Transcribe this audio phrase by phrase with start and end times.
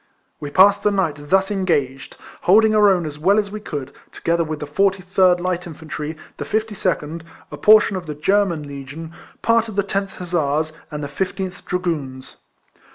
[0.39, 3.93] We passed the night thus engaged, hold ing our own as well as we could,
[4.11, 9.67] together with the 43rd Light Infantry, the 52nd, a portion of the German Legion, part
[9.67, 12.37] of the 10th Hussars, and the 15th Dragoons.